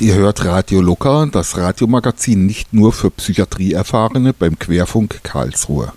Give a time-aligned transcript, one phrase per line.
[0.00, 5.92] Ihr hört Radio Locker, das Radiomagazin nicht nur für Psychiatrieerfahrene beim Querfunk Karlsruhe.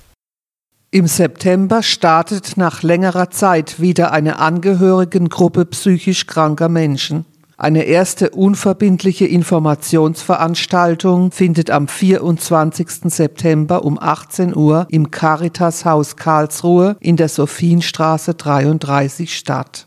[0.89, 7.25] Im September startet nach längerer Zeit wieder eine Angehörigengruppe psychisch kranker Menschen.
[7.57, 13.01] Eine erste unverbindliche Informationsveranstaltung findet am 24.
[13.05, 19.85] September um 18 Uhr im Caritas Haus Karlsruhe in der Sophienstraße 33 statt.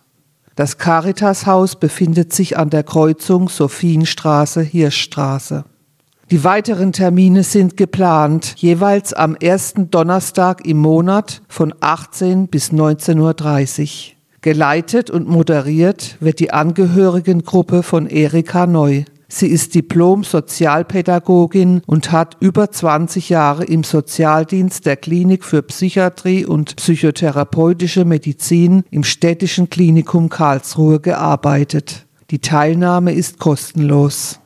[0.57, 5.65] Das Caritas Haus befindet sich an der Kreuzung Sophienstraße Hirschstraße.
[6.31, 13.81] Die weiteren Termine sind geplant, jeweils am ersten Donnerstag im Monat von 18 bis 19.30
[14.11, 14.15] Uhr.
[14.41, 19.05] Geleitet und moderiert wird die Angehörigengruppe von Erika Neu.
[19.29, 26.77] Sie ist Diplom-Sozialpädagogin und hat über 20 Jahre im Sozialdienst der Klinik für Psychiatrie und
[26.77, 32.07] psychotherapeutische Medizin im städtischen Klinikum Karlsruhe gearbeitet.
[32.31, 34.41] Die Teilnahme ist kostenlos.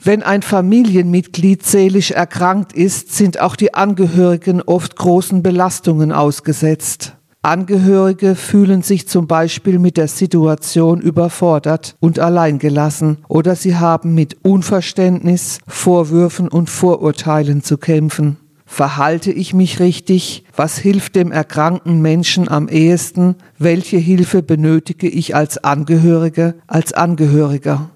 [0.00, 7.17] Wenn ein Familienmitglied seelisch erkrankt ist, sind auch die Angehörigen oft großen Belastungen ausgesetzt.
[7.48, 14.36] Angehörige fühlen sich zum Beispiel mit der Situation überfordert und alleingelassen oder sie haben mit
[14.44, 18.36] Unverständnis, Vorwürfen und Vorurteilen zu kämpfen.
[18.66, 20.44] Verhalte ich mich richtig?
[20.56, 23.36] Was hilft dem erkrankten Menschen am ehesten?
[23.58, 27.88] Welche Hilfe benötige ich als Angehörige, als Angehöriger?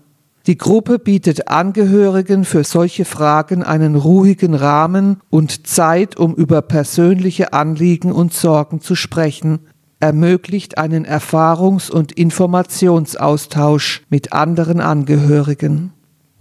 [0.46, 7.52] Die Gruppe bietet Angehörigen für solche Fragen einen ruhigen Rahmen und Zeit, um über persönliche
[7.52, 9.60] Anliegen und Sorgen zu sprechen,
[10.00, 15.92] ermöglicht einen Erfahrungs- und Informationsaustausch mit anderen Angehörigen.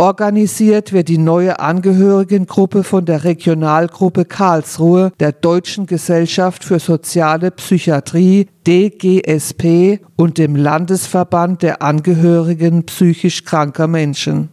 [0.02, 8.48] Organisiert wird die neue Angehörigengruppe von der Regionalgruppe Karlsruhe der Deutschen Gesellschaft für Soziale Psychiatrie
[8.66, 14.50] DGSP und dem Landesverband der Angehörigen psychisch kranker Menschen.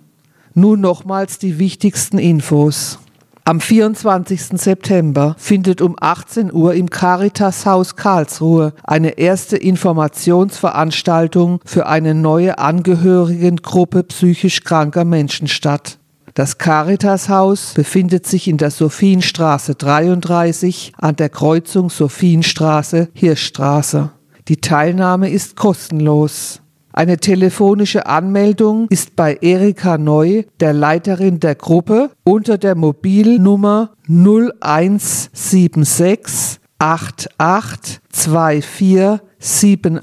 [0.53, 2.99] Nun nochmals die wichtigsten Infos.
[3.49, 4.61] Am 24.
[4.61, 12.59] September findet um 18 Uhr im Caritas Haus Karlsruhe eine erste Informationsveranstaltung für eine neue
[12.59, 15.99] Angehörigengruppe psychisch kranker Menschen statt.
[16.35, 24.11] Das Caritas Haus befindet sich in der Sophienstraße 33 an der Kreuzung Sophienstraße Hirschstraße.
[24.49, 26.61] Die Teilnahme ist kostenlos.
[26.99, 36.59] Eine telefonische Anmeldung ist bei Erika Neu, der Leiterin der Gruppe, unter der Mobilnummer 0176
[36.81, 39.21] 88 24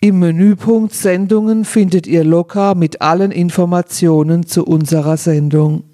[0.00, 5.84] Im Menüpunkt Sendungen findet ihr locker mit allen Informationen zu unserer Sendung.